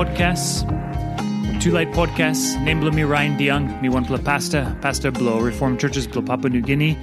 la 0.00 0.06
podcast. 0.06 1.60
Two 1.60 1.72
Light 1.72 1.90
Podcast. 1.92 2.58
Name 2.64 2.80
blo 2.80 2.90
mi 2.90 3.04
Ryan 3.04 3.36
Diang, 3.36 3.82
mi 3.82 3.88
one 3.90 4.04
pla 4.04 4.16
pasta, 4.16 4.76
pastor 4.80 5.10
blo 5.10 5.38
Reformed 5.40 5.78
Churches 5.78 6.06
blo 6.06 6.22
Papua 6.22 6.48
New 6.48 6.62
Guinea. 6.62 6.96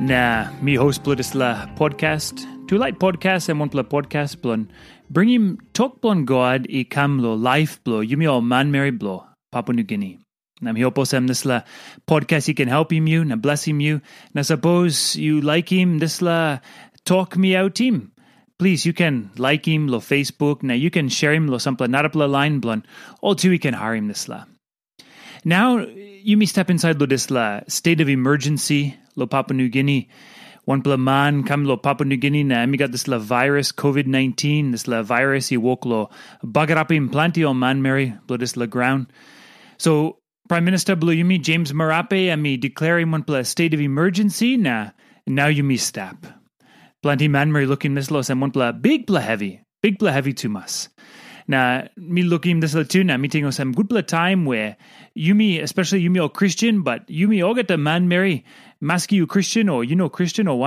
Na 0.00 0.50
mi 0.60 0.74
host 0.74 1.02
blo 1.02 1.14
this 1.14 1.34
la 1.34 1.66
podcast. 1.76 2.46
Two 2.68 2.76
Light 2.76 2.98
Podcast 2.98 3.48
and 3.48 3.58
one 3.58 3.70
pla 3.70 3.82
podcast 3.82 4.36
blon. 4.42 4.68
Bring 5.08 5.30
him 5.30 5.58
talk 5.72 6.02
blon 6.02 6.26
God 6.26 6.66
i 6.70 6.84
kam 6.84 7.20
lo 7.20 7.34
life 7.34 7.82
blo. 7.84 8.02
Yumi 8.02 8.30
all 8.30 8.42
man 8.42 8.70
Mary 8.70 8.90
blo 8.90 9.24
Papua 9.50 9.74
New 9.74 9.84
Guinea. 9.84 10.18
Na 10.60 10.72
mi 10.72 10.82
hopo 10.82 11.04
sem 11.04 11.26
this 11.26 11.46
la 11.46 11.62
podcast 12.06 12.46
he 12.46 12.52
can 12.52 12.68
help 12.68 12.92
him 12.92 13.06
you, 13.06 13.24
na 13.24 13.36
bless 13.36 13.64
him 13.64 13.80
you. 13.80 14.02
Na 14.34 14.42
suppose 14.42 15.16
you 15.16 15.40
like 15.40 15.70
him, 15.70 16.00
this 16.00 16.20
la 16.20 16.58
talk 17.06 17.36
me 17.38 17.56
out 17.56 17.78
him 17.78 18.12
please 18.60 18.84
you 18.84 18.92
can 18.92 19.30
like 19.38 19.66
him 19.66 19.88
lo 19.88 19.98
Facebook 19.98 20.62
now 20.62 20.74
you 20.74 20.90
can 20.90 21.08
share 21.08 21.32
him 21.32 21.48
lo 21.48 21.56
sampla 21.56 21.86
narapla 21.92 22.30
line 22.30 22.60
blon 22.60 22.82
all 23.22 23.34
you 23.42 23.58
can 23.58 23.72
hire 23.72 23.94
him 23.94 24.08
this 24.08 24.28
la. 24.28 24.44
Now 25.44 25.78
you 26.30 26.36
may 26.36 26.44
step 26.44 26.68
inside 26.68 27.00
lo 27.00 27.06
this 27.06 27.30
la 27.30 27.60
state 27.68 28.02
of 28.02 28.10
emergency 28.10 28.82
lo 29.16 29.26
Papua 29.26 29.56
New 29.56 29.70
Guinea. 29.70 30.08
One 30.66 30.82
pla 30.82 30.98
man 30.98 31.42
come 31.44 31.64
lo 31.64 31.78
Papua 31.78 32.06
New 32.06 32.18
Guinea 32.18 32.44
na 32.44 32.66
mi 32.66 32.76
got 32.76 32.92
this 32.92 33.08
la 33.08 33.18
virus 33.18 33.72
COVID 33.72 34.06
nineteen 34.06 34.72
this 34.72 34.86
la 34.86 35.02
virus 35.02 35.48
he 35.48 35.56
woke 35.56 35.86
lo 35.86 36.10
bagarapim 36.44 37.10
plenty 37.10 37.42
on 37.42 37.58
man 37.58 37.80
Mary 37.80 38.12
this 38.28 38.58
la 38.58 38.66
ground. 38.66 39.06
So 39.78 40.18
Prime 40.50 40.66
Minister 40.66 40.96
Blue 40.96 41.14
Yumi 41.14 41.40
James 41.40 41.72
Marape 41.72 42.38
me 42.38 42.58
declaring 42.58 43.10
one 43.10 43.22
pla 43.22 43.42
state 43.42 43.72
of 43.72 43.80
emergency 43.80 44.58
na 44.58 44.90
now 45.26 45.46
you 45.46 45.64
me 45.64 45.78
step. 45.78 46.26
Plenty 47.02 47.28
man 47.28 47.50
Mary 47.50 47.66
looking 47.66 47.94
this 47.94 48.10
los 48.10 48.28
and 48.28 48.40
one 48.40 48.50
pla 48.50 48.72
big 48.72 49.06
pla 49.06 49.20
heavy. 49.20 49.62
Big 49.82 49.98
pla 49.98 50.12
heavy 50.12 50.34
to 50.34 50.48
mas. 50.48 50.88
Na 51.48 51.84
me 51.96 52.22
looking 52.22 52.60
this 52.60 52.74
la 52.74 52.82
too 52.82 53.02
na 53.04 53.16
meeting 53.16 53.46
us 53.46 53.56
some 53.56 53.72
good 53.72 53.88
pla 53.88 54.02
time 54.02 54.44
where 54.44 54.76
you 55.14 55.34
me 55.34 55.58
especially 55.58 56.06
me 56.10 56.20
all 56.20 56.28
Christian, 56.28 56.82
but 56.82 57.08
the 57.68 57.78
man 57.78 58.06
Mary 58.08 58.44
maski 58.82 59.12
you 59.12 59.26
Christian 59.26 59.68
or 59.68 59.82
you 59.82 59.96
know 59.96 60.08
Christian 60.10 60.46
or 60.46 60.58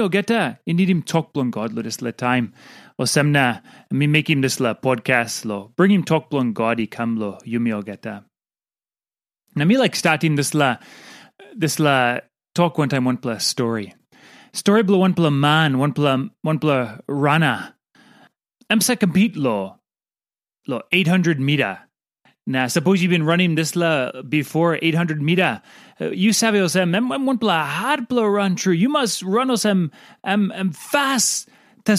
all 0.00 0.08
get 0.08 0.26
that. 0.28 0.60
You 0.66 0.74
need 0.74 0.90
him 0.90 1.02
talk 1.02 1.32
blon 1.32 1.50
God 1.50 1.72
lo 1.72 1.82
this 1.82 1.98
time. 2.16 2.52
Or 2.98 3.06
some 3.06 3.32
na 3.32 3.60
me 3.90 4.06
make 4.06 4.28
him 4.28 4.40
this 4.40 4.60
la 4.60 4.74
podcast 4.74 5.44
lo. 5.44 5.72
Bring 5.76 5.92
him 5.92 6.04
talk 6.04 6.30
blon 6.30 6.52
God 6.52 6.78
he 6.80 6.86
come 6.86 7.16
lo. 7.16 7.38
That. 7.44 8.24
Now 9.56 9.64
me 9.64 9.78
like 9.78 9.94
starting 9.94 10.34
this 10.34 10.52
la 10.54 10.78
this 11.56 11.78
la 11.78 12.18
talk 12.54 12.78
one 12.78 12.88
time 12.88 13.04
one 13.04 13.18
plus 13.18 13.46
story. 13.46 13.94
Story 14.54 14.84
blo 14.84 14.98
one 14.98 15.14
pla 15.14 15.30
man, 15.30 15.78
one 15.78 15.92
pla 15.92 16.16
one 16.42 16.60
pla 16.60 16.98
rana. 17.08 17.74
Em 18.70 18.80
sa 18.80 18.94
compete 18.94 19.36
lo. 19.36 19.80
Lo 20.68 20.80
800 20.92 21.40
meter. 21.40 21.80
Now, 22.46 22.68
suppose 22.68 23.02
you've 23.02 23.10
been 23.10 23.26
running 23.26 23.56
this 23.56 23.74
la 23.74 24.12
before 24.22 24.78
800 24.80 25.20
meter. 25.20 25.60
Uh, 26.00 26.10
you 26.10 26.30
sabe 26.30 26.54
osem, 26.54 26.94
em 26.94 27.12
em 27.12 27.26
one 27.26 27.38
pla 27.38 27.64
hard 27.64 28.08
pla 28.08 28.22
run 28.22 28.54
true. 28.54 28.72
You 28.72 28.88
must 28.88 29.24
run 29.24 29.48
osem 29.48 29.90
em 30.24 30.52
em 30.52 30.70
fast. 30.70 31.48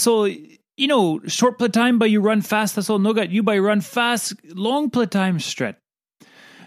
All 0.07 0.29
you 0.29 0.87
know, 0.87 1.19
short 1.27 1.57
pla 1.57 1.67
time 1.67 1.99
but 1.99 2.09
you 2.09 2.21
run 2.21 2.41
fast, 2.41 2.75
that's 2.75 2.89
all 2.89 2.99
no 2.99 3.11
got 3.11 3.31
you 3.31 3.43
by 3.43 3.59
run 3.59 3.81
fast, 3.81 4.33
long 4.55 4.89
pla 4.89 5.03
time 5.03 5.39
stretch. 5.39 5.75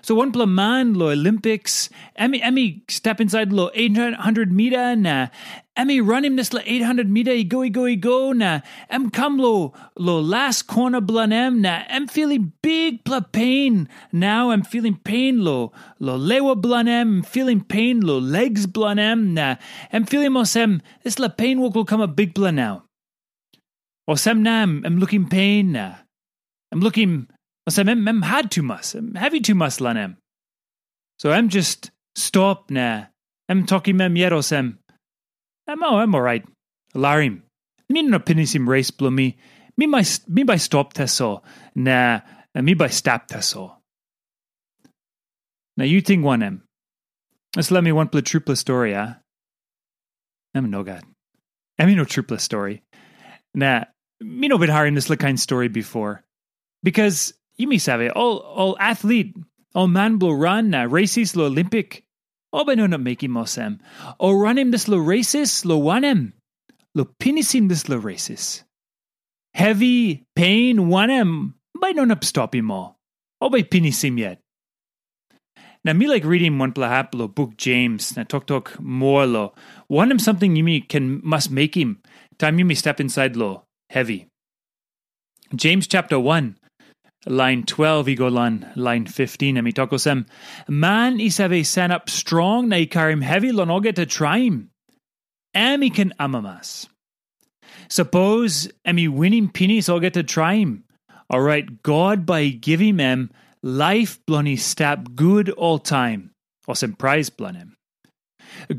So 0.08 0.14
one 0.14 0.32
pla 0.32 0.46
man 0.46 0.94
lo 0.94 1.10
Olympics, 1.10 1.90
Emmy 2.16 2.40
Emmy 2.40 2.82
step 2.88 3.20
inside 3.20 3.52
lo 3.52 3.68
800 3.74 4.50
meter 4.50 4.96
na. 4.96 5.28
Emmy 5.76 6.00
run 6.00 6.24
him 6.24 6.36
this 6.36 6.54
lo 6.54 6.62
800 6.64 7.10
meter 7.10 7.36
go 7.44 7.68
go 7.68 7.94
go 7.94 8.32
na. 8.32 8.62
Em 8.88 9.10
come 9.10 9.36
lo 9.36 9.74
lo 9.98 10.18
last 10.18 10.66
corner 10.66 11.02
blan 11.02 11.30
em 11.30 11.60
na. 11.60 11.84
Em 11.90 12.06
feeling 12.06 12.54
big 12.62 13.04
pla 13.04 13.20
pain. 13.20 13.86
Now 14.10 14.48
I'm 14.48 14.62
feeling 14.62 14.96
pain 14.96 15.44
lo 15.44 15.72
lo 16.00 16.16
lewa 16.16 16.56
blan 16.56 16.88
em 16.88 17.22
feeling 17.22 17.60
pain 17.60 18.00
lo 18.00 18.16
legs 18.18 18.64
blan 18.64 18.98
em 18.98 19.34
na. 19.34 19.56
Em 19.92 20.06
feeling 20.06 20.32
mos 20.32 20.56
em 20.56 20.80
this 21.04 21.18
la 21.18 21.28
pain 21.28 21.60
will 21.60 21.84
come 21.84 22.00
a 22.00 22.08
big 22.08 22.32
blan 22.32 22.56
now. 22.56 22.84
Or 24.06 24.16
sem 24.16 24.42
nam 24.42 24.84
I'm 24.86 24.96
looking 24.96 25.28
pain 25.28 25.72
na. 25.72 25.96
I'm 26.72 26.80
looking 26.80 27.28
Os 27.68 27.78
em, 27.78 27.86
em 27.86 28.22
had 28.22 28.50
too 28.50 28.62
much, 28.62 28.94
em 28.94 29.12
heavy 29.14 29.42
too 29.42 29.54
much 29.54 29.78
lan 29.78 29.98
em. 29.98 30.16
So 31.18 31.34
em 31.34 31.50
just 31.50 31.90
stop 32.16 32.70
na. 32.70 33.08
Em 33.46 33.66
talking 33.66 33.94
mem 33.94 34.16
yeros 34.16 34.52
em. 34.52 34.78
Em 35.68 35.82
oh, 35.82 36.00
em 36.00 36.14
alright. 36.14 36.46
Larim. 36.94 37.42
Mi 37.90 38.02
no 38.02 38.20
pinisim 38.20 38.66
race 38.66 38.90
blo 38.90 39.10
mi. 39.10 39.36
Mi 39.76 39.86
by, 39.86 40.02
mi 40.28 40.44
by 40.44 40.56
stop 40.56 40.94
teso. 40.94 41.42
Na, 41.74 42.22
mi 42.54 42.72
by 42.72 42.88
stap 42.88 43.28
teso. 43.28 43.76
Now 45.76 45.84
you 45.84 46.00
think 46.00 46.24
one 46.24 46.42
em. 46.42 46.62
Let's 47.54 47.70
let 47.70 47.84
me 47.84 47.92
one 47.92 48.08
pla 48.08 48.22
trupla 48.22 48.56
story, 48.56 48.94
ah. 48.94 49.16
Em 50.54 50.70
no 50.70 50.82
god. 50.84 51.04
Em 51.78 51.94
no 51.94 52.06
trupla 52.06 52.40
story. 52.40 52.82
Nah, 53.54 53.84
me 54.22 54.48
no 54.48 54.56
been 54.56 54.70
hiring 54.70 54.94
this 54.94 55.14
kind 55.16 55.38
story 55.38 55.68
before. 55.68 56.24
Because 56.82 57.34
you 57.58 57.66
may 57.66 57.78
sabe, 57.78 58.10
all, 58.14 58.38
all 58.38 58.76
athlete, 58.78 59.36
all 59.74 59.88
man 59.88 60.18
will 60.18 60.34
run 60.34 60.70
races 60.70 61.36
lo 61.36 61.46
Olympic. 61.46 62.04
O 62.52 62.64
ba 62.64 62.74
no 62.74 62.86
na 62.86 62.96
making 62.96 63.30
mosem. 63.30 63.78
O 64.18 64.32
run 64.32 64.56
him 64.56 64.70
this 64.70 64.88
lo 64.88 64.96
races 64.96 65.66
lo 65.66 65.78
wanem. 65.78 66.32
Lo 66.94 67.04
pinisim 67.04 67.68
this 67.68 67.88
lo 67.88 67.98
races. 67.98 68.64
Heavy 69.52 70.24
pain 70.34 70.88
wanem. 70.88 71.54
By 71.78 71.92
no 71.92 72.04
na 72.04 72.16
stop 72.22 72.54
him 72.54 72.70
all. 72.70 72.98
O 73.40 73.50
by 73.50 73.62
pinisim 73.62 74.18
yet. 74.18 74.40
Now 75.84 75.92
me 75.92 76.08
like 76.08 76.24
reading 76.24 76.58
one 76.58 76.72
plahap 76.72 77.14
lo 77.14 77.28
book 77.28 77.56
James 77.56 78.16
na 78.16 78.24
talk 78.24 78.46
talk 78.46 78.80
more 78.80 79.26
lo. 79.26 79.52
Him 79.90 80.18
something 80.18 80.56
you 80.56 80.64
me 80.64 80.80
can 80.80 81.20
must 81.22 81.50
make 81.50 81.76
him. 81.76 82.00
Time 82.38 82.58
you 82.58 82.64
me 82.64 82.74
step 82.74 82.98
inside 82.98 83.36
lo 83.36 83.64
heavy. 83.90 84.28
James 85.54 85.86
chapter 85.86 86.18
one 86.18 86.56
line 87.26 87.64
12 87.64 88.06
igolan 88.06 88.76
line 88.76 89.06
15 89.06 89.58
ami 89.58 89.72
tokosem 89.72 90.26
man 90.68 91.18
isave 91.18 91.64
san 91.66 91.90
up 91.90 92.08
strong 92.08 92.68
na 92.68 92.76
ikarim 92.76 93.22
heavy 93.22 93.52
lonoge 93.52 93.94
to 93.94 94.06
tryim 94.06 94.68
ami 95.54 95.90
can 95.90 96.12
amamas 96.20 96.88
suppose 97.88 98.70
ami 98.84 99.08
winning 99.08 99.48
pinis 99.48 99.88
all 99.88 100.00
get 100.00 100.14
to 100.14 100.22
tryim 100.22 100.82
all 101.28 101.40
right 101.40 101.82
god 101.82 102.24
by 102.24 102.48
giving 102.48 103.00
em 103.00 103.30
life 103.62 104.24
blonny 104.26 104.56
stab 104.56 105.16
good 105.16 105.50
all 105.50 105.78
time. 105.78 106.30
Osem 106.68 106.96
prize 106.96 107.30
blonem 107.30 107.72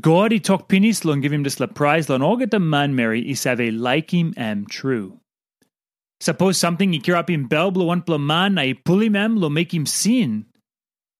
God, 0.00 0.32
he 0.32 0.40
talk 0.40 0.68
pinis 0.68 1.04
lon 1.04 1.20
give 1.20 1.32
him 1.32 1.42
this 1.42 1.60
la 1.60 1.66
prize 1.66 2.08
lon 2.08 2.22
all 2.22 2.36
get 2.36 2.50
the 2.50 2.60
man 2.60 2.94
Mary 2.94 3.24
isave 3.24 3.78
like 3.78 4.12
him 4.12 4.32
am 4.36 4.66
true. 4.66 5.20
Suppose 6.20 6.58
something 6.58 6.92
ikir 6.92 7.14
up 7.14 7.30
in 7.30 7.46
bel 7.46 7.70
na 7.72 8.72
pull 8.84 9.00
him 9.00 9.16
em 9.16 9.36
lo 9.36 9.48
make 9.48 9.72
him 9.72 9.86
sin. 9.86 10.46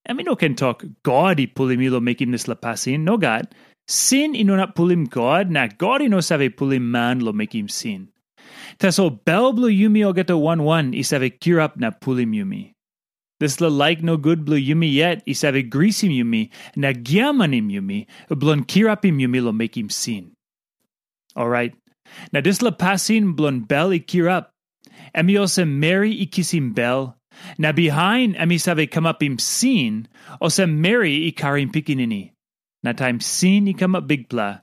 I 0.08 0.12
mean 0.12 0.26
no 0.26 0.36
can 0.36 0.54
talk 0.54 0.84
God 1.02 1.40
pull 1.54 1.70
him 1.70 1.80
lo 1.80 2.00
make 2.00 2.20
him 2.20 2.32
this 2.32 2.48
la 2.48 2.54
pasin. 2.54 3.00
No 3.00 3.16
God. 3.16 3.48
Sin 3.88 4.34
ino 4.34 4.56
not 4.56 4.74
pull 4.74 4.90
him 4.90 5.06
God, 5.06 5.50
na 5.50 5.66
God 5.66 6.02
ino 6.02 6.20
save 6.20 6.52
him 6.58 6.90
man 6.90 7.20
lo 7.20 7.32
make 7.32 7.54
him 7.54 7.68
sin. 7.68 8.08
Taso 8.78 9.24
bel 9.24 9.52
blo 9.52 9.68
yumi 9.68 10.04
o 10.04 10.12
get 10.12 10.30
a 10.30 10.36
one 10.36 10.62
one 10.62 10.92
isave 10.92 11.58
up 11.58 11.76
na 11.76 11.90
pull 11.90 12.18
him 12.18 12.32
yumi. 12.32 12.74
This 13.40 13.60
la 13.60 13.68
like 13.68 14.02
no 14.02 14.18
good 14.18 14.44
blue 14.44 14.60
yumi 14.60 14.92
yet, 14.92 15.24
isave 15.26 15.68
greasy 15.70 16.08
yumi, 16.08 16.50
na 16.76 16.92
giamanim 16.92 17.72
yumi, 17.72 18.06
blon 18.28 18.64
kirapim 18.64 19.18
yumi 19.18 19.42
lo 19.42 19.50
make 19.50 19.76
him 19.76 19.88
sin. 19.88 20.32
Alright. 21.36 21.74
Now 22.32 22.42
this 22.42 22.60
la 22.60 22.70
pasin 22.70 23.34
blon 23.34 23.66
bel 23.66 23.90
ikirap. 23.90 24.48
Emi 25.14 25.38
ose 25.38 25.64
Mary 25.64 26.14
ikisim 26.26 26.74
bel. 26.74 27.16
Na 27.58 27.72
behind 27.72 28.34
emi 28.36 28.60
save 28.60 28.90
come 28.90 29.06
up 29.06 29.22
im 29.22 29.38
sin, 29.38 30.08
ose 30.40 30.66
Mary 30.66 31.32
ikarim 31.32 31.72
pikinini. 31.72 32.32
Na 32.82 32.92
time 32.92 33.20
sin 33.20 33.68
i 33.68 33.72
come 33.72 33.94
up 33.94 34.06
big 34.06 34.28
pla, 34.28 34.60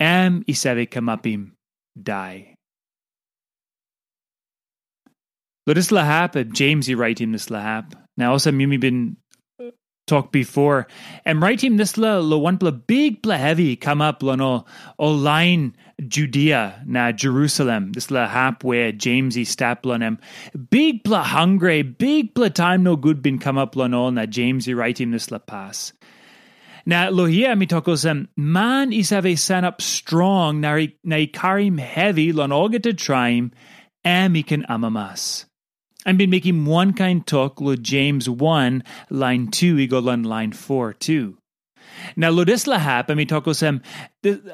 am 0.00 0.42
isave 0.44 0.90
come 0.90 1.08
up 1.08 1.26
im 1.26 1.52
die. 2.00 2.54
Lo 5.66 5.74
this 5.74 5.90
lahap, 5.90 6.52
James 6.52 6.86
he 6.86 6.94
write 6.94 7.20
him 7.20 7.32
this 7.32 7.46
lahap. 7.46 7.92
Now 8.16 8.32
also 8.32 8.52
Mimi 8.52 8.76
been 8.76 9.16
talk 10.06 10.32
before. 10.32 10.86
And 11.24 11.42
write 11.42 11.62
him 11.62 11.76
this 11.76 11.96
la 11.96 12.18
lo 12.18 12.38
one 12.38 12.58
pla 12.58 12.70
big 12.70 13.22
pla 13.22 13.36
heavy 13.36 13.76
come 13.76 14.00
up 14.00 14.22
lo 14.22 14.34
no 14.34 14.64
o 14.98 15.10
line 15.10 15.76
Judea 16.00 16.82
na 16.86 17.12
Jerusalem. 17.12 17.92
This 17.92 18.10
la 18.10 18.26
hap 18.28 18.62
where 18.62 18.92
Jamesy 18.92 19.44
staplanem. 19.44 20.18
Big 20.70 21.04
pla 21.04 21.22
hungry, 21.22 21.82
big 21.82 22.34
pla 22.34 22.48
time 22.48 22.82
no 22.82 22.96
good 22.96 23.22
bin 23.22 23.38
come 23.38 23.58
up 23.58 23.76
lo 23.76 23.86
no 23.86 24.10
na 24.10 24.26
Jamesy 24.26 24.76
write 24.76 25.00
him 25.00 25.10
this 25.10 25.30
la 25.30 25.38
pass. 25.38 25.92
Na 26.84 27.08
lohia 27.08 27.58
mi 27.58 27.66
tokosem 27.66 28.28
man 28.36 28.92
is 28.92 29.10
have 29.10 29.26
a 29.26 29.34
san 29.34 29.64
up 29.64 29.82
strong 29.82 30.60
na 30.60 30.86
na 31.02 31.26
karim 31.32 31.78
heavy 31.78 32.30
lon 32.30 32.52
all 32.52 32.68
get 32.68 32.84
to 32.84 32.94
try 32.94 33.30
him 33.30 33.50
am 34.04 34.34
ikan 34.34 34.64
amamas. 34.68 35.45
I've 36.06 36.16
been 36.16 36.30
making 36.30 36.66
one 36.66 36.92
kind 36.92 37.26
talk 37.26 37.60
lo 37.60 37.74
James 37.74 38.30
1, 38.30 38.84
line 39.10 39.48
2, 39.48 39.80
equal 39.80 40.08
on 40.08 40.22
line 40.22 40.52
4 40.52 40.92
too. 40.92 41.36
Now 42.14 42.30
lo 42.30 42.44
dis 42.44 42.64
lahap, 42.64 43.10
ami 43.10 43.26
tokosem, 43.26 43.82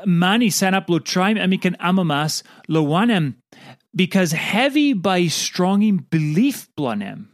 mani 0.06 0.48
sanap 0.48 0.88
lo 0.88 0.98
trim 0.98 1.36
amikan 1.36 1.76
amamas 1.76 2.42
lo 2.68 2.82
wanem, 2.82 3.34
because 3.94 4.32
heavy 4.32 4.94
by 4.94 5.26
stronging 5.26 5.98
belief 5.98 6.68
blonem. 6.74 7.26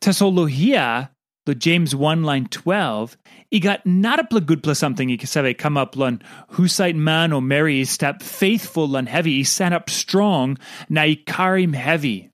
Tesolohia, 0.00 1.10
the 1.46 1.56
James 1.56 1.96
1 1.96 2.22
line 2.22 2.46
12, 2.46 3.16
i 3.52 3.58
got 3.58 3.84
not 3.84 4.20
a 4.32 4.40
good 4.40 4.62
plus 4.62 4.78
something 4.78 5.10
i 5.10 5.16
sabe 5.16 5.58
come 5.58 5.76
up 5.76 5.96
lun 5.96 6.22
husite 6.52 6.94
man 6.94 7.32
or 7.32 7.42
Mary 7.42 7.84
step 7.84 8.22
faithful 8.22 8.86
lun 8.86 9.06
heavy, 9.06 9.38
he 9.38 9.44
stand 9.44 9.74
up 9.74 9.90
strong, 9.90 10.56
na 10.88 11.02
i 11.02 11.16
karim 11.26 11.72
heavy. 11.72 12.30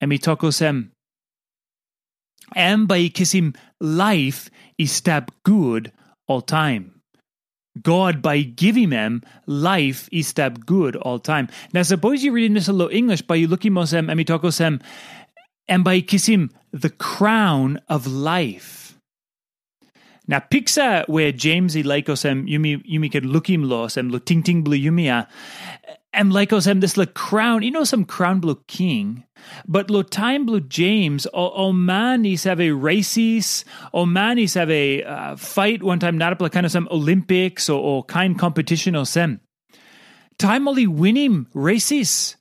And 0.00 0.08
mi 0.08 0.18
tokosem, 0.18 0.90
and 2.54 2.88
by 2.88 3.08
kissing 3.08 3.54
life 3.80 4.50
is 4.78 4.92
step 4.92 5.30
good 5.44 5.92
all 6.26 6.40
time. 6.40 7.00
God 7.80 8.20
by 8.20 8.42
giving 8.42 8.90
them 8.90 9.22
life 9.46 10.08
is 10.10 10.26
step 10.26 10.66
good 10.66 10.96
all 10.96 11.18
time. 11.18 11.48
Now 11.72 11.82
suppose 11.82 12.24
you're 12.24 12.32
reading 12.32 12.54
this 12.54 12.68
a 12.68 12.72
little 12.72 12.94
English 12.94 13.22
by 13.22 13.36
you 13.36 13.46
looking 13.46 13.72
mosem 13.72 14.10
and 14.10 14.18
mitokosem 14.18 14.82
and 15.68 15.84
by 15.84 16.00
kissing 16.00 16.50
the 16.72 16.90
crown 16.90 17.80
of 17.88 18.06
life. 18.06 18.98
Now 20.26 20.40
pizza 20.40 21.04
where 21.06 21.32
James 21.32 21.76
i 21.76 21.82
laikosem 21.82 22.48
yumi 22.48 22.82
yumi 22.86 24.24
ting 24.24 24.42
ting 24.42 24.62
blue 24.62 24.76
yumia 24.76 25.26
and 26.12 26.32
laikosem 26.32 26.80
this 26.80 26.96
la 26.96 27.06
crown 27.06 27.62
you 27.62 27.70
know 27.70 27.84
some 27.84 28.04
crown 28.04 28.40
blue 28.40 28.60
king 28.66 29.24
but 29.66 29.90
lo 29.90 30.02
time 30.02 30.46
blue 30.46 30.60
James, 30.60 31.26
o, 31.32 31.50
o 31.50 31.72
man 31.72 32.24
is 32.24 32.44
have 32.44 32.60
a 32.60 32.70
races, 32.72 33.64
is 33.94 34.54
have 34.54 34.70
a 34.70 35.02
uh, 35.02 35.36
fight 35.36 35.82
one 35.82 35.98
time, 35.98 36.18
not 36.18 36.40
a 36.40 36.50
kind 36.50 36.66
of 36.66 36.72
some 36.72 36.88
Olympics 36.90 37.68
or, 37.68 37.80
or 37.80 38.04
kind 38.04 38.38
competition 38.38 38.96
or 38.96 39.06
sem. 39.06 39.40
Time 40.38 40.68
only 40.68 40.86
winning 40.86 41.46
races. 41.54 42.36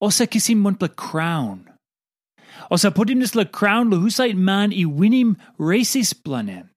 O 0.00 0.08
sa 0.08 0.24
kisim 0.24 0.62
one 0.62 0.76
crown. 0.96 1.70
O 2.70 2.76
sa 2.76 2.90
put 2.90 3.10
him 3.10 3.20
this 3.20 3.34
la 3.34 3.44
crown 3.44 3.90
lo 3.90 3.98
husite 3.98 4.36
man 4.36 4.72
i 4.72 4.84
winning 4.84 5.36
races 5.58 6.12
planem. 6.12 6.68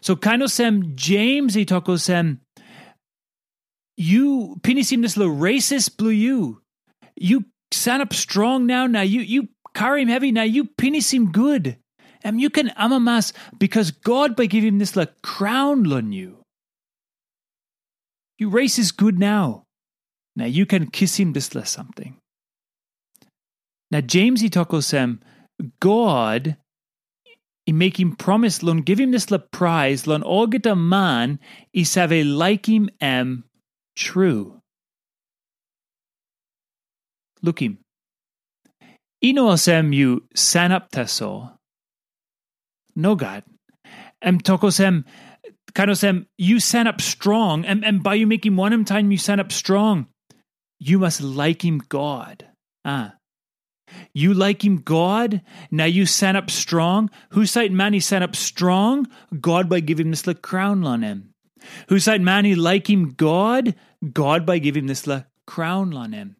So 0.00 0.16
kind 0.16 0.42
of 0.42 0.50
sem 0.50 0.94
James 0.96 1.56
i 1.56 1.64
toko 1.64 1.96
sem 1.96 2.40
you 3.96 4.56
pinisim 4.62 5.02
this 5.02 5.16
la 5.16 5.26
racist 5.26 5.96
blue 5.96 6.10
you. 6.10 6.62
You 7.16 7.44
stand 7.70 8.02
up 8.02 8.12
strong 8.12 8.66
now. 8.66 8.86
Now 8.86 9.02
you 9.02 9.20
you 9.20 9.48
carry 9.74 10.02
him 10.02 10.08
heavy. 10.08 10.32
Now 10.32 10.42
you 10.42 10.68
finish 10.78 11.12
him 11.12 11.32
good. 11.32 11.78
And 12.24 12.40
you 12.40 12.50
can 12.50 12.68
amamas 12.70 13.32
because 13.58 13.90
God 13.90 14.36
by 14.36 14.46
giving 14.46 14.78
this 14.78 14.94
like 14.94 15.22
crown 15.22 15.90
on 15.92 16.12
you. 16.12 16.38
You 18.38 18.48
race 18.48 18.78
is 18.78 18.92
good 18.92 19.18
now. 19.18 19.64
Now 20.36 20.46
you 20.46 20.66
can 20.66 20.86
kiss 20.86 21.18
him 21.18 21.32
this 21.32 21.54
less 21.54 21.70
something. 21.70 22.16
Now 23.90 24.00
James 24.00 24.40
he 24.40 24.50
Sam, 24.80 25.20
God 25.80 26.56
he 27.66 27.72
make 27.72 28.00
him 28.00 28.16
promise 28.16 28.62
lon 28.62 28.78
give 28.78 28.98
him 28.98 29.12
this 29.12 29.30
la 29.30 29.38
prize 29.38 30.06
lon 30.06 30.22
all 30.22 30.46
get 30.46 30.66
a 30.66 30.74
man 30.74 31.38
have 31.94 32.12
a 32.12 32.24
like 32.24 32.66
him 32.66 32.90
am 33.00 33.44
true. 33.96 34.60
Lukim. 37.44 37.78
Ino 39.24 39.48
asem 39.48 39.94
you 39.94 40.24
sanaptaso. 40.34 41.52
No 42.94 43.14
God. 43.14 43.44
Em 44.20 44.38
tokosem 44.38 45.04
kanosem 45.72 46.26
you 46.38 46.60
stand 46.60 46.88
up 46.88 47.00
strong, 47.00 47.64
and, 47.64 48.02
by 48.02 48.14
you 48.14 48.26
making 48.26 48.56
one 48.56 48.84
time 48.84 49.10
you 49.10 49.18
stand 49.18 49.40
up 49.40 49.52
strong. 49.52 50.06
You 50.78 50.98
must 50.98 51.20
like 51.20 51.64
him 51.64 51.78
God. 51.78 52.46
Ah. 52.84 53.14
You 54.14 54.34
like 54.34 54.64
him 54.64 54.78
God, 54.78 55.42
now 55.70 55.84
you 55.84 56.06
stand 56.06 56.36
up 56.36 56.50
strong. 56.50 57.10
Who 57.30 57.46
sight 57.46 57.72
man 57.72 57.92
he 57.92 58.00
stand 58.00 58.24
up 58.24 58.34
strong? 58.34 59.06
God 59.40 59.68
by 59.68 59.80
giving 59.80 60.10
this 60.10 60.26
crown 60.40 60.84
on 60.84 61.02
him. 61.02 61.31
Who 61.88 61.98
said 61.98 62.20
man 62.20 62.44
he 62.44 62.54
like 62.54 62.88
him 62.88 63.10
God? 63.10 63.74
God 64.12 64.44
by 64.44 64.58
giving 64.58 64.86
this 64.86 65.06
la 65.06 65.22
crown 65.46 65.94
on 65.94 66.12
him. 66.12 66.36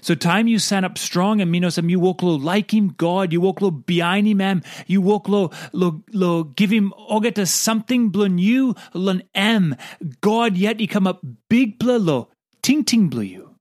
So 0.00 0.14
time 0.14 0.46
you 0.46 0.58
stand 0.58 0.84
up 0.84 0.98
strong 0.98 1.40
and 1.40 1.50
minos 1.50 1.78
you 1.78 2.00
walk 2.00 2.22
low 2.22 2.34
like 2.34 2.72
him 2.72 2.88
God, 2.88 3.32
you 3.32 3.40
walk 3.40 3.60
low 3.60 3.70
behind 3.70 4.26
him 4.26 4.40
am, 4.40 4.62
you 4.86 5.00
walk 5.00 5.28
low 5.28 5.50
low 5.72 6.02
low 6.12 6.44
give 6.44 6.70
him 6.70 6.92
ogeta 7.10 7.46
something 7.46 8.10
blun 8.10 8.38
you 8.38 8.74
lun 8.94 9.22
am. 9.34 9.76
God 10.20 10.56
yet 10.56 10.80
he 10.80 10.86
come 10.86 11.06
up 11.06 11.24
big 11.48 11.78
bla 11.78 11.96
lo 11.96 12.28
ting 12.62 12.84
ting 12.84 13.08
blue 13.08 13.22
you. 13.22 13.54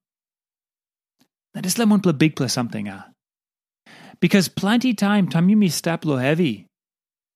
Now 1.56 1.62
this 1.62 1.78
lemon 1.78 2.02
play 2.02 2.14
big 2.14 2.36
play 2.36 2.48
something 2.48 2.90
ah. 2.90 3.08
Because 4.20 4.50
plenty 4.50 4.94
time 4.94 5.28
time 5.30 5.50
you 5.50 5.58
me 5.58 5.70
step 5.70 6.06
low 6.06 6.18
heavy. 6.18 6.68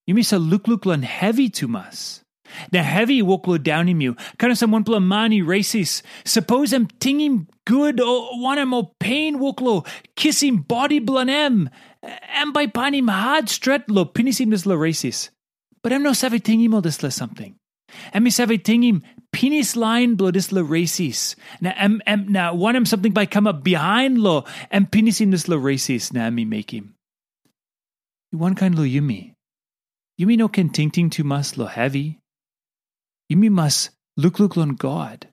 You 0.08 0.16
me 0.16 0.24
sa 0.24 0.38
look 0.38 0.68
look 0.68 0.86
lun 0.86 1.04
heavy 1.04 1.50
to 1.50 1.68
mas. 1.68 2.22
The 2.71 2.83
heavy 2.83 3.21
workload 3.21 3.63
down 3.63 3.88
him 3.88 4.01
you. 4.01 4.15
Kind 4.38 4.51
of 4.51 4.57
someone 4.57 4.83
play 4.83 5.00
money 5.00 5.42
races. 5.42 6.03
Suppose 6.25 6.74
I'm 6.74 6.88
tinging 7.00 7.48
good 7.65 8.00
or 8.00 8.42
one 8.42 8.57
of 8.57 8.68
more 8.68 8.92
pain 9.00 9.39
workload. 9.39 9.88
Kissing 10.15 10.57
body 10.57 11.00
blanem. 11.00 11.69
And 12.01 12.53
by 12.53 12.68
panim 12.68 13.09
hard 13.09 13.50
stret 13.50 13.89
lo 13.89 14.06
pinisim 14.06 14.50
this 14.51 14.65
la 14.65 14.75
races. 14.75 15.30
But 15.83 15.94
I'm 15.94 16.03
no 16.03 16.13
savvy 16.13 16.39
tingim 16.39 16.74
or 16.74 16.81
this 16.81 17.03
la 17.03 17.09
something. 17.09 17.56
And 18.13 18.24
me 18.24 18.30
savvy 18.30 18.57
tingim 18.57 19.01
penis 19.31 19.75
line 19.75 20.15
blow 20.15 20.31
this 20.31 20.51
la 20.51 20.62
am 20.62 22.01
am 22.06 22.27
now 22.27 22.53
one 22.53 22.75
am 22.75 22.86
something 22.86 23.12
by 23.12 23.25
come 23.25 23.48
up 23.48 23.63
behind 23.63 24.17
lo 24.17 24.46
and 24.70 24.91
pinisim 24.91 25.31
this 25.31 25.48
la 25.48 25.58
races. 25.58 26.13
Now 26.13 26.29
me 26.29 26.46
make 26.46 26.72
him. 26.74 26.96
You 28.31 28.38
one 28.38 28.55
kind 28.55 28.75
lo 28.75 28.84
yumi. 28.84 29.34
Yumi 30.20 30.38
no 30.38 30.48
can 30.48 30.70
ting 30.70 30.91
ting 30.91 31.10
too 31.10 31.24
much 31.24 31.58
lo 31.58 31.65
heavy. 31.65 32.21
You 33.31 33.50
must 33.50 33.91
look 34.17 34.39
look 34.39 34.57
on 34.57 34.75
God. 34.75 35.29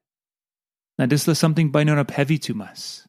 This 0.98 1.26
is 1.26 1.36
something 1.36 1.74
up 1.74 2.12
heavy 2.12 2.38
to 2.38 2.62
us. 2.62 3.04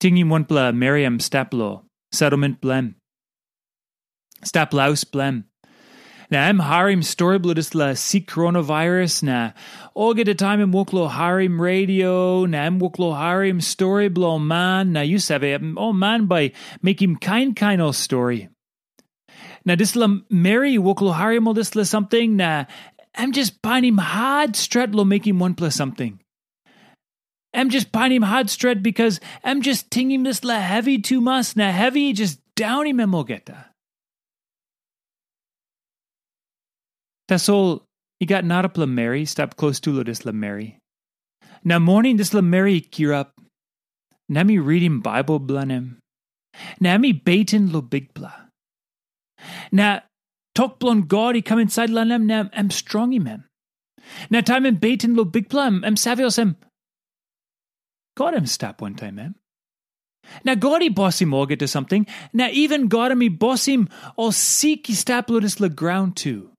Tingim 0.00 0.46
bla 0.46 0.72
Miriam 0.72 1.18
staplo, 1.18 1.82
settlement 2.12 2.60
blem. 2.60 2.94
Staplaus 4.44 5.02
blem. 5.04 5.46
Na 6.30 6.46
em 6.46 6.60
harim 6.60 7.02
story 7.02 7.40
bludis 7.40 7.74
la 7.74 7.94
si 7.94 8.20
coronavirus 8.20 9.24
na 9.24 9.50
all 9.92 10.14
get 10.14 10.28
a 10.28 10.34
time 10.34 10.60
in 10.60 10.70
wuklo 10.70 11.10
harim 11.10 11.60
radio 11.60 12.46
na 12.46 12.66
em 12.66 12.78
wuklo 12.78 13.16
harim 13.16 13.60
story 13.60 14.08
blow 14.08 14.38
man 14.38 14.92
na 14.92 15.00
you 15.00 15.18
save 15.18 15.42
oh 15.76 15.92
man 15.92 16.26
by 16.26 16.52
make 16.82 17.02
him 17.02 17.16
kind 17.16 17.56
kind 17.56 17.82
story. 17.96 18.48
Now, 19.64 19.76
this 19.76 19.94
la 19.94 20.08
Mary 20.28 20.76
woklo 20.76 21.14
harimo 21.14 21.54
this 21.54 21.76
la 21.76 21.84
something 21.84 22.36
na 22.36 22.64
I'm 23.14 23.32
just 23.32 23.62
him 23.64 23.98
hard 23.98 24.56
stret 24.56 24.94
lo 24.94 25.04
making 25.04 25.38
one 25.38 25.54
plus 25.54 25.74
something. 25.74 26.18
I'm 27.54 27.68
just 27.68 27.94
him 27.94 28.22
hard 28.22 28.48
stret 28.48 28.82
because 28.82 29.20
I'm 29.44 29.60
just 29.62 29.90
tinging 29.90 30.22
this 30.22 30.42
la 30.42 30.58
heavy 30.58 30.98
too 30.98 31.20
much 31.20 31.56
na 31.56 31.70
heavy 31.70 32.12
just 32.12 32.40
downy 32.56 32.92
memogeta. 32.92 33.66
Tasol, 37.28 37.82
he 38.18 38.26
got 38.26 38.44
not 38.44 38.64
up 38.64 38.78
la 38.78 38.86
Mary, 38.86 39.24
stop 39.24 39.56
close 39.56 39.78
to 39.80 39.92
lo 39.92 40.02
la 40.24 40.32
Mary. 40.32 40.78
Now 41.62 41.78
morning 41.78 42.16
this 42.16 42.34
la 42.34 42.40
Mary 42.40 42.80
up. 43.12 43.32
Nami 44.28 44.58
reading 44.58 45.00
Bible 45.00 45.38
blanem. 45.38 45.98
Nami 46.80 47.12
baitin 47.12 47.72
lo 47.72 47.80
big 47.82 48.12
Now, 49.72 50.02
talk 50.54 50.78
blon 50.78 51.08
God, 51.08 51.34
he 51.34 51.42
come 51.42 51.58
inside 51.58 51.88
lanam, 51.88 52.24
now 52.24 52.50
I'm 52.52 52.70
strong 52.70 53.12
time 54.42 54.66
in 54.66 54.76
baitin 54.76 55.16
lo 55.16 55.24
big 55.24 55.48
plum, 55.48 55.82
I'm 55.84 55.94
savios 55.94 56.36
him. 56.38 56.56
God 58.14 58.34
him 58.34 58.46
stop 58.46 58.82
one 58.82 58.94
time, 58.94 59.14
man. 59.14 59.34
Now, 60.44 60.54
God 60.54 60.82
he 60.82 60.90
boss 60.90 61.20
him 61.20 61.32
all 61.34 61.46
get 61.46 61.58
to 61.60 61.68
something. 61.68 62.06
Now, 62.32 62.48
even 62.52 62.88
God 62.88 63.10
boss 63.28 63.66
him 63.66 63.88
or 64.16 64.32
seek 64.32 64.86
he 64.86 64.94
stop 64.94 65.30
lo 65.30 65.40
this 65.40 65.58
la 65.58 65.68
ground 65.68 66.16
too. 66.16 66.50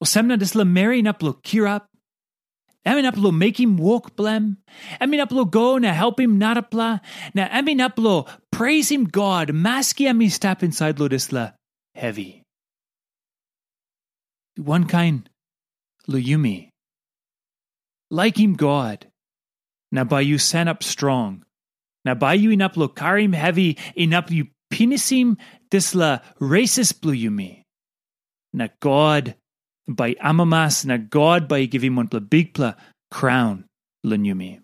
Or 0.00 0.06
semna 0.06 0.38
this 0.38 0.54
la 0.54 0.64
marrying 0.64 1.06
up 1.06 1.22
lo 1.22 1.34
up. 1.66 1.88
I 2.86 2.94
mean, 2.94 3.06
uplo 3.06 3.34
make 3.34 3.58
him 3.58 3.78
walk 3.78 4.14
blem. 4.14 4.58
I 5.00 5.06
mean, 5.06 5.20
uplo 5.20 5.50
go 5.50 5.78
na 5.78 5.92
help 5.92 6.20
him 6.20 6.38
not 6.38 6.58
upla. 6.58 7.00
Now, 7.32 7.48
I 7.50 7.62
mean, 7.62 7.78
uplo 7.78 8.28
praise 8.50 8.90
him 8.90 9.04
God. 9.06 9.48
Maski 9.48 10.10
ami 10.10 10.28
step 10.28 10.62
inside 10.62 11.00
lo 11.00 11.08
disla 11.08 11.54
heavy. 11.94 12.42
One 14.56 14.86
kind 14.86 15.28
lo 16.06 16.18
yumi. 16.18 16.68
like 18.10 18.38
him 18.38 18.54
God. 18.54 19.06
Na 19.90 20.04
by 20.04 20.20
you 20.20 20.38
stand 20.38 20.68
up 20.68 20.82
strong. 20.82 21.44
Na 22.04 22.14
by 22.14 22.34
you 22.34 22.50
inap 22.50 22.76
lo 22.76 22.88
karim 22.88 23.32
heavy, 23.32 23.74
inap 23.96 24.30
you 24.30 24.48
pinisim 24.72 25.36
disla 25.70 26.22
racist 26.40 27.02
you. 27.16 27.30
Na 28.52 28.68
God 28.80 29.34
by 29.88 30.14
amamas, 30.14 30.84
na 30.84 30.96
God 30.96 31.48
by 31.48 31.64
give 31.66 31.82
him 31.82 31.96
one 31.96 32.08
pla 32.08 32.20
big 32.20 32.54
pla 32.54 32.74
crown 33.10 33.64
lenyumi. 34.04 34.60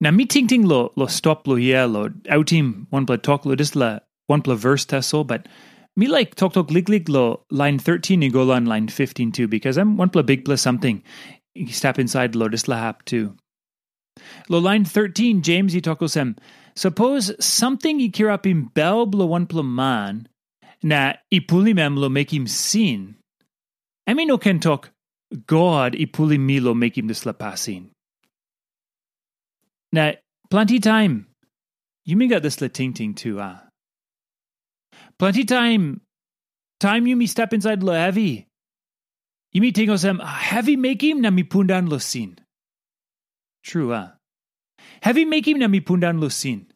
Na 0.00 0.10
mi 0.10 0.26
ting 0.26 0.46
ting 0.46 0.66
lo 0.66 0.92
lo 0.96 1.06
stop 1.06 1.46
lo 1.46 1.54
yeah 1.56 1.84
lo 1.84 2.08
outim 2.30 2.86
one 2.90 3.06
pla 3.06 3.16
talk 3.16 3.46
lo 3.46 3.54
disla 3.54 4.00
one 4.26 4.42
pla 4.42 4.54
verse 4.54 4.84
taso, 4.86 5.26
but 5.26 5.46
me 5.96 6.06
like 6.06 6.34
talk 6.34 6.54
talk 6.54 6.70
lig 6.70 6.88
lig 6.88 7.08
lo 7.08 7.44
line 7.50 7.78
13 7.78 8.22
and 8.22 8.32
go 8.32 8.50
on 8.52 8.66
line 8.66 8.88
15 8.88 9.32
too, 9.32 9.48
because 9.48 9.76
I'm 9.76 9.96
one 9.96 10.08
pla 10.08 10.22
big 10.22 10.44
plus 10.44 10.62
something. 10.62 11.02
You 11.54 11.68
step 11.68 11.98
inside 11.98 12.34
lo 12.34 12.48
disla 12.48 12.76
hap 12.76 13.04
too. 13.04 13.36
Lo 14.48 14.58
line 14.58 14.84
13, 14.84 15.42
James 15.42 15.74
sem. 16.06 16.36
Suppose 16.74 17.32
something 17.44 18.00
ikirapim 18.00 18.72
bel 18.72 19.06
blo 19.06 19.26
one 19.26 19.46
pla 19.46 19.62
man, 19.62 20.28
na 20.82 21.14
ipulimem 21.32 21.98
lo 21.98 22.08
make 22.08 22.32
him 22.32 22.46
sin. 22.46 23.16
I 24.06 24.14
mean, 24.14 24.28
no 24.28 24.38
can 24.38 24.58
talk 24.58 24.90
God 25.46 25.94
ipulim 25.94 26.40
mi 26.40 26.60
lo 26.60 26.74
make 26.74 26.96
him 26.96 27.08
disla 27.08 27.34
pasin. 27.34 27.90
Na 29.92 30.12
plenty 30.50 30.80
time. 30.80 31.26
You 32.04 32.16
may 32.16 32.26
got 32.26 32.42
this 32.42 32.60
la 32.60 32.68
ting 32.68 32.94
ting 32.94 33.14
too, 33.14 33.40
ah. 33.40 33.61
Plenty 35.22 35.44
time. 35.44 36.00
Time 36.80 37.06
you 37.06 37.14
me 37.14 37.28
step 37.28 37.52
inside 37.52 37.84
lo 37.84 37.92
heavy. 37.92 38.48
You 39.52 39.60
me 39.60 39.70
tingo 39.70 39.96
sem 39.96 40.18
heavy 40.18 40.74
make 40.74 41.00
him 41.00 41.20
na 41.20 41.30
mi 41.30 41.44
pundan 41.44 41.88
lo 41.88 41.98
sin. 41.98 42.40
True, 43.62 43.94
ah. 43.94 44.14
Heavy 45.00 45.24
make 45.24 45.46
him 45.46 45.60
na 45.60 45.68
mi 45.68 45.80
pundan 45.80 46.20
lo 46.20 46.28
sin. 46.28 46.66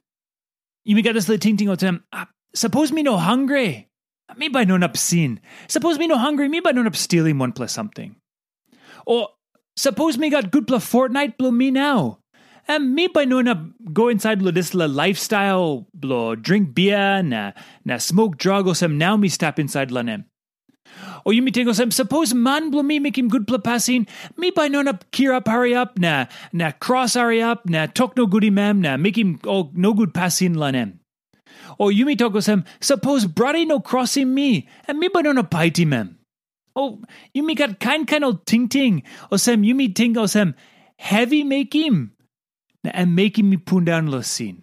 You 0.84 0.94
me 0.94 1.02
got 1.02 1.14
this 1.14 1.28
la 1.28 1.38
ting 1.38 1.56
ting 1.56 1.68
o 1.68 1.76
sem. 1.76 2.04
Ah, 2.12 2.28
suppose 2.54 2.92
me 2.92 3.02
no 3.02 3.16
hungry. 3.16 3.88
Me 4.36 4.48
by 4.48 4.62
no 4.62 4.76
up 4.76 4.96
sin. 4.96 5.40
Suppose 5.66 5.98
me 5.98 6.06
no 6.06 6.16
hungry. 6.16 6.48
Me 6.48 6.60
by 6.60 6.70
no 6.70 6.86
up 6.86 6.94
stealing 6.94 7.40
one 7.40 7.50
plus 7.50 7.72
something. 7.72 8.14
Or 9.06 9.30
suppose 9.74 10.18
me 10.18 10.30
got 10.30 10.52
good 10.52 10.68
plus 10.68 10.86
fortnight 10.86 11.36
blow 11.36 11.50
me 11.50 11.72
now. 11.72 12.20
Um, 12.68 12.94
me 12.96 13.06
by 13.06 13.24
no 13.24 13.40
na 13.40 13.54
go 13.92 14.08
inside 14.08 14.42
lo 14.42 14.50
this 14.50 14.74
la 14.74 14.86
lifestyle 14.86 15.86
blo 15.94 16.34
drink 16.34 16.74
beer 16.74 17.22
na 17.22 17.52
na 17.84 17.98
smoke 17.98 18.38
drug 18.38 18.66
or 18.66 18.74
some 18.74 18.98
now 18.98 19.16
me 19.16 19.28
step 19.28 19.58
inside 19.58 19.92
la 19.92 20.02
nem. 20.02 20.24
O 21.24 21.30
you 21.30 21.42
me 21.42 21.52
tingo 21.52 21.72
some 21.72 21.92
suppose 21.92 22.34
man 22.34 22.70
blo 22.70 22.82
me 22.82 22.98
make 22.98 23.16
him 23.16 23.28
good 23.28 23.46
pla 23.46 23.58
passing 23.58 24.06
me 24.36 24.50
by 24.50 24.66
no 24.66 24.82
na 24.82 24.90
up 24.90 25.46
hurry 25.46 25.76
up 25.76 25.96
na 25.98 26.26
na 26.52 26.72
cross 26.72 27.14
hurry 27.14 27.40
up 27.40 27.66
na 27.66 27.86
talk 27.86 28.16
no 28.16 28.26
goody 28.26 28.50
mem 28.50 28.80
na 28.80 28.96
make 28.96 29.16
him 29.16 29.38
oh 29.44 29.70
no 29.74 29.94
good 29.94 30.12
passing 30.12 30.54
la 30.54 30.72
nem. 30.72 30.98
O 31.78 31.88
you 31.88 32.04
me 32.04 32.16
talk 32.16 32.40
some 32.42 32.64
suppose 32.80 33.26
brody 33.26 33.64
no 33.64 33.78
crossing 33.78 34.34
me 34.34 34.68
and 34.88 34.98
me 34.98 35.06
by 35.06 35.20
no 35.20 35.30
na 35.30 35.42
paiti 35.42 35.86
mem. 35.86 36.18
Oh, 36.74 37.00
you 37.32 37.42
me 37.42 37.54
got 37.54 37.80
kind 37.80 38.08
kind 38.08 38.24
of 38.24 38.44
ting 38.44 38.68
ting 38.68 39.02
or 39.30 39.38
some 39.38 39.62
you 39.62 39.74
me 39.74 39.88
tingo 39.88 40.28
some 40.28 40.54
heavy 40.98 41.44
make 41.44 41.72
him 41.72 42.12
and 42.88 43.14
making 43.14 43.48
me 43.48 43.56
pun 43.56 43.84
down 43.84 44.06
lo 44.06 44.20
sin. 44.20 44.62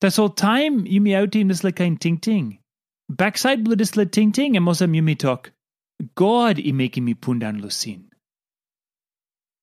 Das 0.00 0.18
all 0.18 0.28
time 0.30 0.86
you 0.86 1.00
me 1.00 1.14
out 1.14 1.34
him 1.34 1.48
this 1.48 1.64
like 1.64 1.76
kind 1.76 2.00
ting 2.00 2.18
ting. 2.18 2.58
Backside 3.08 3.64
blood 3.64 3.80
is 3.80 3.96
like 3.96 4.12
ting 4.12 4.32
ting 4.32 4.56
and 4.56 4.66
mosam 4.66 4.90
me 4.90 5.14
talk. 5.14 5.52
God 6.14 6.60
i 6.64 6.72
making 6.72 7.04
me 7.04 7.14
pun 7.14 7.38
down 7.38 7.60
lo 7.60 7.68
sin. 7.68 8.10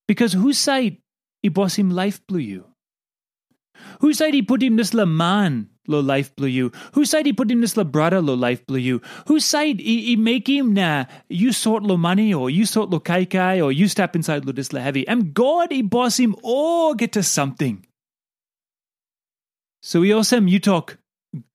Because 0.07 0.33
whose 0.33 0.57
side 0.57 0.97
i 1.45 1.49
boss 1.49 1.75
him 1.75 1.89
life 1.89 2.25
blew 2.27 2.39
you? 2.39 2.65
Whose 4.01 4.17
side 4.17 4.33
he 4.33 4.41
put 4.41 4.63
him 4.63 4.75
this 4.75 4.93
la 4.93 5.05
man 5.05 5.69
lo 5.87 5.99
life 5.99 6.35
blue 6.35 6.47
you? 6.47 6.71
Whose 6.93 7.09
side 7.09 7.25
he 7.25 7.33
put 7.33 7.49
him 7.49 7.61
this 7.61 7.77
la 7.77 7.83
brother 7.83 8.21
lo 8.21 8.33
life 8.33 8.65
blue 8.65 8.79
you? 8.79 9.01
Whose 9.27 9.45
side 9.45 9.79
he, 9.79 10.01
he 10.05 10.15
make 10.15 10.47
him 10.47 10.73
na 10.73 11.05
you 11.29 11.51
sort 11.51 11.83
lo 11.83 11.97
money 11.97 12.33
or 12.33 12.49
you 12.49 12.65
sort 12.65 12.89
lo 12.89 12.99
kai 12.99 13.25
kai 13.25 13.61
or 13.61 13.71
you 13.71 13.87
step 13.87 14.15
inside 14.15 14.45
lo 14.45 14.51
this 14.51 14.73
la 14.73 14.81
heavy? 14.81 15.07
And 15.07 15.33
God 15.33 15.71
he 15.71 15.81
boss 15.81 16.17
him 16.17 16.35
all 16.43 16.93
get 16.93 17.11
to 17.13 17.23
something. 17.23 17.85
So 19.81 20.01
he 20.01 20.11
also 20.13 20.41
you 20.41 20.59
talk 20.59 20.97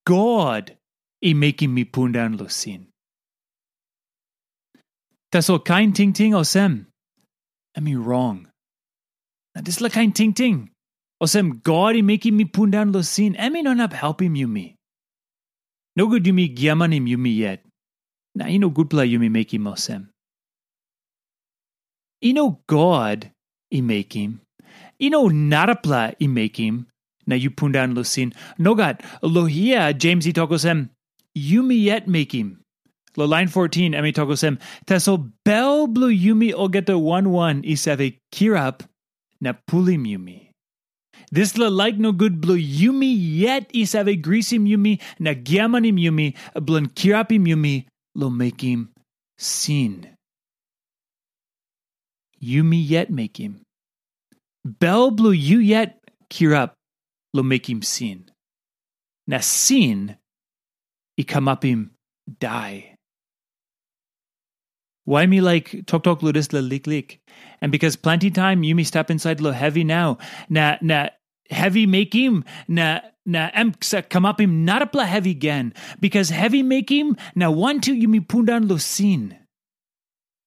God 0.04 0.76
he 1.20 1.34
making 1.34 1.74
me 1.74 1.84
pun 1.84 2.12
down 2.12 2.36
lo 2.36 2.46
sin. 2.46 2.88
That's 5.32 5.48
all 5.48 5.60
kind 5.60 5.94
ting 5.94 6.12
ting 6.12 6.34
or 6.34 6.44
sem. 6.44 6.86
I 7.76 7.80
wrong. 7.80 8.48
Now 9.54 9.62
this 9.62 9.80
la 9.80 9.88
kind 9.88 10.14
ting 10.14 10.32
ting. 10.32 10.70
Osem 11.22 11.62
God 11.62 11.96
i 11.96 12.00
making 12.00 12.36
me 12.36 12.44
pun 12.44 12.70
down 12.70 12.92
lo 12.92 13.02
sin. 13.02 13.34
Emi 13.34 13.62
non 13.62 13.80
up 13.80 13.92
helping 13.92 14.34
you 14.34 14.48
me. 14.48 14.76
No 15.96 16.06
good 16.06 16.26
you 16.26 16.32
me 16.32 16.48
giamanim 16.48 17.06
you 17.06 17.18
me 17.18 17.30
yet. 17.30 17.64
Na 18.34 18.46
know 18.46 18.70
good 18.70 18.88
play 18.88 19.06
you 19.06 19.18
me 19.18 19.28
make 19.28 19.52
him 19.52 19.64
osem. 19.64 20.08
Know 22.22 22.60
God 22.66 23.30
i 23.74 23.80
make 23.80 24.12
him. 24.14 24.40
You 24.98 25.10
know 25.10 25.28
not 25.28 25.68
a 25.68 25.76
play 25.76 26.14
i 26.20 26.26
make 26.26 26.56
him. 26.56 26.86
Na 27.26 27.34
you 27.34 27.50
pun 27.50 27.72
down 27.72 27.94
lo 27.94 28.02
sin. 28.02 28.32
No 28.56 28.74
God 28.74 29.02
lo 29.22 29.44
here 29.44 29.92
James 29.92 30.26
i 30.26 30.32
tokosem. 30.32 30.88
You 31.34 31.62
me 31.62 31.74
yet 31.74 32.08
make 32.08 32.32
him. 32.32 32.60
Lo 33.16 33.26
line 33.26 33.48
14 33.48 33.92
emi 33.92 34.12
tokosem. 34.14 34.58
Teso 34.86 35.30
bel 35.44 35.86
blue 35.86 36.10
yumi 36.10 36.52
oh, 36.54 36.64
o 36.64 36.68
get 36.68 36.86
the 36.86 36.98
1 36.98 37.30
1 37.30 37.62
isave 37.62 38.18
kirap 38.32 38.82
na 39.40 39.52
pulim 39.52 40.06
yumi. 40.06 40.49
This 41.32 41.56
la 41.56 41.68
like 41.68 41.96
no 41.96 42.10
good 42.10 42.40
blue 42.40 42.58
yumi 42.58 43.14
yet 43.16 43.70
is 43.72 43.92
have 43.92 44.08
a 44.08 44.16
greasy 44.16 44.58
yumi 44.58 45.00
na 45.18 45.34
giamanim 45.34 45.98
yumi 45.98 46.36
a 46.54 46.60
blun 46.60 46.88
kirapim 46.88 47.46
yumi 47.46 47.86
lo 48.16 48.30
make 48.30 48.60
him 48.60 48.90
sin. 49.38 50.08
Yumi 52.42 52.82
yet 52.82 53.10
make 53.10 53.36
him. 53.36 53.60
Bell 54.64 55.10
blue 55.12 55.30
you 55.30 55.58
yet 55.60 56.02
kirap 56.30 56.72
lo 57.32 57.42
make 57.44 57.68
him 57.68 57.82
sin. 57.82 58.24
Na 59.28 59.38
sin 59.38 60.16
i 61.16 61.22
come 61.22 61.46
up 61.46 61.62
him 61.62 61.92
die. 62.40 62.96
Why 65.04 65.26
me 65.26 65.40
like 65.40 65.86
tok 65.86 66.02
tok 66.02 66.20
ludis 66.22 66.52
le 66.52 66.58
lik 66.58 66.86
lik? 66.86 67.20
And 67.60 67.70
because 67.70 67.94
plenty 67.94 68.30
time 68.30 68.64
you 68.64 68.74
me 68.74 68.84
step 68.84 69.10
inside 69.10 69.40
lo 69.40 69.52
heavy 69.52 69.84
now. 69.84 70.18
Na 70.48 70.76
na 70.80 71.08
heavy 71.50 71.86
make 71.86 72.14
him 72.14 72.44
na 72.68 73.00
na 73.26 73.50
em 73.54 73.72
come 74.08 74.24
up 74.24 74.40
him 74.40 74.64
not 74.64 74.82
apply 74.82 75.04
heavy 75.04 75.30
again 75.30 75.74
because 76.00 76.30
heavy 76.30 76.62
make 76.62 76.90
him 76.90 77.16
na 77.34 77.50
one 77.50 77.80
two 77.80 77.94
you 77.94 78.08
me 78.08 78.20
pundan 78.20 78.68
lo 78.68 78.76
sin. 78.76 79.36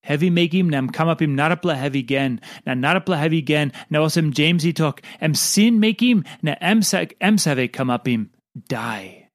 Heavy 0.04 0.30
make 0.30 0.54
him 0.54 0.70
nam 0.70 0.90
not 0.92 1.52
apply 1.52 1.76
heavy 1.76 2.00
again 2.00 2.42
na 2.66 2.74
not 2.74 2.98
apply 2.98 3.18
heavy 3.18 3.38
again 3.38 3.72
na 3.90 4.02
also 4.02 4.22
James 4.22 4.64
he 4.64 4.74
talk 4.74 5.02
em 5.22 5.34
sin 5.34 5.80
make 5.80 6.02
him 6.02 6.24
na 6.42 6.56
em 6.60 6.82
em 7.22 7.38
save 7.38 7.72
come 7.72 7.90
up 7.90 8.08
him 8.08 8.32
die. 8.68 9.30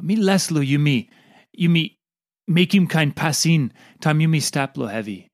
Me 0.00 0.16
less 0.16 0.50
lo 0.50 0.60
you 0.60 0.78
me 0.78 1.10
you 1.52 1.68
me 1.68 1.98
make 2.46 2.74
him 2.74 2.86
kind 2.86 3.14
passin 3.14 3.72
time 4.00 4.20
you 4.20 4.28
me 4.28 4.40
stap 4.40 4.76
lo 4.76 4.86
heavy. 4.86 5.28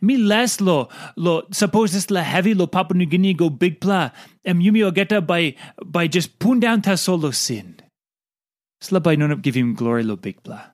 Mi 0.00 0.16
less 0.16 0.60
lo 0.60 0.88
lo 1.16 1.42
suppose 1.52 1.92
this 1.92 2.10
la 2.10 2.22
heavy 2.22 2.54
lo 2.54 2.66
Papua 2.66 2.96
New 2.96 3.06
Guinea 3.06 3.34
go 3.34 3.50
big 3.50 3.80
pla 3.80 4.10
em 4.44 4.60
yumi 4.60 4.84
o 4.84 4.90
geta 4.90 5.20
by 5.20 5.54
by 5.84 6.06
just 6.06 6.38
pun 6.38 6.60
down 6.60 6.82
ta 6.82 6.94
solo 6.94 7.30
sin. 7.30 7.76
Sla 8.82 9.02
by 9.02 9.16
give 9.36 9.54
him 9.54 9.74
glory 9.74 10.02
lo 10.02 10.16
big 10.16 10.42
pla. 10.42 10.72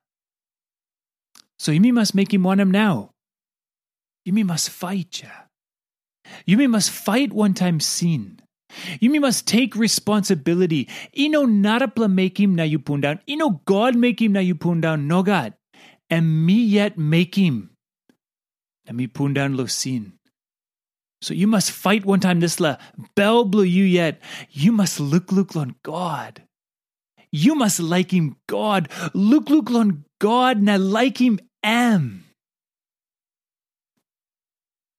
So 1.58 1.72
yumi 1.72 1.92
must 1.92 2.14
make 2.14 2.32
him 2.32 2.42
want 2.42 2.60
him 2.60 2.70
now. 2.70 3.10
Yumi 4.26 4.44
must 4.44 4.70
fight 4.70 5.22
ya. 5.22 5.30
Yumi 6.48 6.68
must 6.68 6.90
fight 6.90 7.32
one 7.32 7.54
time 7.54 7.80
sin. 7.80 8.40
Yumi 9.00 9.20
must 9.20 9.46
take 9.46 9.76
responsibility. 9.76 10.88
Ino 11.16 11.44
narapla 11.46 12.10
make 12.10 12.40
him 12.40 12.54
na 12.54 12.62
you 12.62 12.78
pun 12.78 13.02
down. 13.02 13.20
Ino 13.28 13.60
God 13.66 13.94
make 13.94 14.20
him 14.20 14.32
na 14.32 14.40
you 14.40 14.54
pun 14.54 14.80
down. 14.80 15.06
No 15.06 15.22
God. 15.22 15.54
And 16.10 16.46
me 16.46 16.62
yet 16.64 16.98
make 16.98 17.34
him 17.34 17.73
mi 18.92 19.06
pundan 19.06 19.56
lo 19.56 19.66
sin. 19.66 20.12
So 21.22 21.32
you 21.32 21.46
must 21.46 21.70
fight 21.70 22.04
one 22.04 22.20
time 22.20 22.40
this 22.40 22.60
la 22.60 22.76
bell 23.16 23.44
blue 23.44 23.62
you 23.64 23.84
yet. 23.84 24.20
You 24.50 24.72
must 24.72 25.00
look 25.00 25.32
look 25.32 25.56
on 25.56 25.76
God. 25.82 26.42
You 27.32 27.54
must 27.54 27.80
like 27.80 28.12
him 28.12 28.36
God. 28.46 28.90
Look 29.14 29.48
look 29.48 29.70
on 29.70 30.04
God 30.20 30.60
na 30.60 30.76
like 30.76 31.18
him 31.18 31.40
am. 31.62 32.24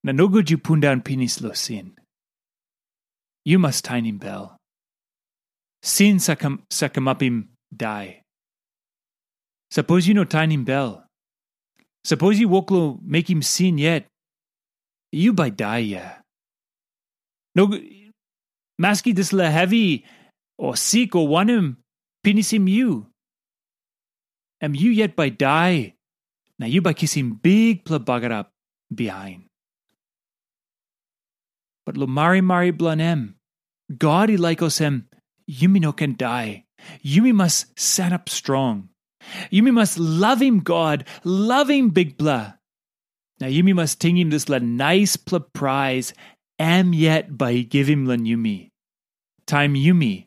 Na 0.02 0.12
no 0.12 0.28
good 0.28 0.50
you 0.50 0.58
pundan 0.58 1.04
pinis 1.04 1.40
lo 1.40 1.52
sin. 1.52 1.94
You 3.44 3.60
must 3.60 3.84
tiny 3.84 4.10
bell. 4.10 4.56
Sin 5.82 6.16
sakam 6.16 6.62
sakamapim 6.68 7.46
die. 7.74 8.22
Suppose 9.70 10.08
you 10.08 10.14
know 10.14 10.24
tiny 10.24 10.56
bell. 10.56 11.05
Suppose 12.06 12.38
you 12.38 12.48
woklo 12.48 13.02
make 13.02 13.28
him 13.28 13.42
sin 13.42 13.78
yet. 13.78 14.06
You 15.10 15.32
by 15.32 15.50
die 15.50 15.90
ya. 15.90 16.22
No 17.58 17.66
maski 18.80 19.10
this 19.10 19.32
la 19.32 19.50
heavy 19.50 20.04
or 20.56 20.76
sick 20.76 21.16
or 21.16 21.26
one 21.26 21.50
him 21.50 21.82
pinis 22.22 22.52
him 22.52 22.68
you. 22.68 23.10
Am 24.62 24.76
you 24.76 24.92
yet 24.92 25.16
by 25.16 25.30
die? 25.30 25.94
Now 26.60 26.70
you 26.70 26.80
by 26.80 26.94
kiss 26.94 27.14
him 27.14 27.40
big 27.42 27.84
pla 27.84 27.98
bugger 27.98 28.30
up 28.30 28.54
behind. 28.94 29.50
But 31.84 31.96
lo 31.96 32.06
mari 32.06 32.40
mari 32.40 32.70
blanem. 32.70 33.34
God 33.90 34.28
he 34.28 34.36
like 34.36 34.62
him. 34.62 35.08
Yumi 35.50 35.80
no 35.80 35.92
can 35.92 36.14
die. 36.14 36.66
Yumi 37.04 37.34
must 37.34 37.74
stand 37.74 38.14
up 38.14 38.28
strong. 38.28 38.90
Yumi 39.50 39.72
must 39.72 39.98
love 39.98 40.40
him 40.40 40.60
God, 40.60 41.04
love 41.24 41.70
him 41.70 41.90
big 41.90 42.16
blah. 42.16 42.54
Now 43.40 43.48
Yumi 43.48 43.74
must 43.74 44.00
ting 44.00 44.16
him 44.16 44.30
this 44.30 44.48
la 44.48 44.58
nice 44.58 45.16
pla 45.16 45.40
prize, 45.40 46.14
am 46.58 46.92
yet 46.92 47.36
by 47.36 47.60
give 47.62 47.88
him 47.88 48.06
la 48.06 48.16
Yumi. 48.16 48.70
Time 49.46 49.74
Yumi, 49.74 50.26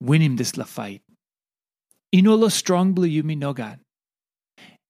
win 0.00 0.22
him 0.22 0.36
this 0.36 0.56
la 0.56 0.64
fight. 0.64 1.02
Ino 2.14 2.34
lo 2.34 2.48
strong 2.48 2.92
blue 2.92 3.08
Yumi 3.08 3.36
no 3.36 3.52
God. 3.52 3.80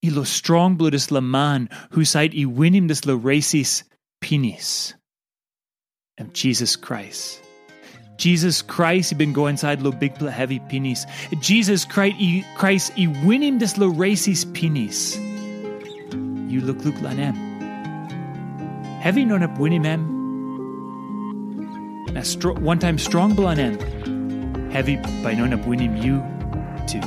Ilo 0.03 0.23
strong 0.23 0.75
blue 0.75 0.91
this 0.91 1.11
la 1.11 1.21
man, 1.21 1.69
who 1.91 2.05
sight 2.05 2.33
i 2.37 2.45
win 2.45 2.73
him 2.73 2.87
this 2.87 3.05
la 3.05 3.15
racis 3.15 3.83
penis. 4.21 4.93
Am 6.17 6.31
Jesus 6.33 6.75
Christ. 6.75 7.41
Jesus 8.17 8.63
Christ, 8.63 9.11
he 9.11 9.15
been 9.15 9.31
go 9.31 9.45
inside 9.45 9.81
lo 9.81 9.91
big 9.91 10.17
heavy 10.17 10.59
penis. 10.59 11.05
Jesus 11.39 11.85
Christ, 11.85 12.15
he, 12.17 12.43
Christ, 12.55 12.91
he 12.93 13.07
win 13.07 13.43
him 13.43 13.59
this 13.59 13.77
lo 13.77 13.91
racist 13.91 14.53
penis. 14.53 15.17
You 15.17 16.61
look 16.61 16.83
look 16.83 16.95
lanem. 16.95 17.35
Heavy 18.99 19.23
non 19.23 19.43
up 19.43 19.57
win 19.59 19.73
him 19.73 19.85
em. 19.85 20.17
Na 22.13 22.21
stro- 22.21 22.57
one 22.57 22.79
time 22.79 22.97
strong 22.97 23.35
blanem. 23.35 23.77
Heavy 24.71 24.95
by 25.23 25.35
non 25.35 25.53
up 25.53 25.65
win 25.67 25.79
him 25.79 25.95
you 25.97 26.23
too. 26.87 27.01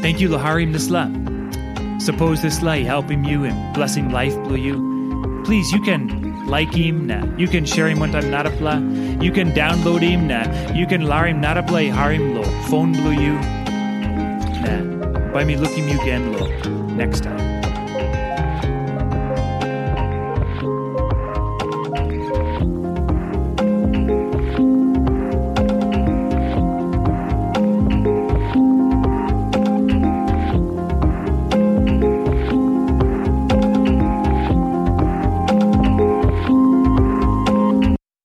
Thank 0.00 0.20
you, 0.20 0.28
Laharim 0.30 0.72
Nisla. 0.72 1.12
Suppose 2.00 2.40
this 2.40 2.62
lay 2.62 2.84
helping 2.84 3.24
you 3.24 3.44
and 3.44 3.74
blessing 3.74 4.10
life 4.10 4.34
blue 4.44 4.56
you. 4.56 5.42
Please, 5.44 5.70
you 5.72 5.82
can 5.82 6.15
like 6.46 6.72
him 6.72 7.06
na. 7.06 7.24
You 7.36 7.48
can 7.48 7.64
share 7.64 7.88
him 7.88 8.00
one 8.00 8.12
time 8.12 8.24
narapla. 8.24 9.22
You 9.22 9.32
can 9.32 9.52
download 9.52 10.02
him 10.02 10.28
na. 10.28 10.44
You 10.72 10.86
can 10.86 11.02
lar 11.02 11.26
him 11.26 11.42
narapla 11.42 11.90
harim 11.92 12.34
lo. 12.34 12.42
Phone 12.68 12.92
blue 12.92 13.12
you. 13.12 13.34
Na. 14.62 15.32
By 15.32 15.44
me 15.44 15.56
looking 15.56 15.88
you 15.88 16.00
again 16.00 16.32
lo. 16.32 16.48
Next 16.94 17.22
time. 17.22 17.45